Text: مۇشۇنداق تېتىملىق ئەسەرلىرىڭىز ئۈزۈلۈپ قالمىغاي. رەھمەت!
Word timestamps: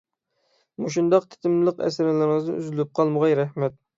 مۇشۇنداق 0.83 1.27
تېتىملىق 1.33 1.85
ئەسەرلىرىڭىز 1.87 2.51
ئۈزۈلۈپ 2.57 2.93
قالمىغاي. 3.01 3.39
رەھمەت! 3.41 3.79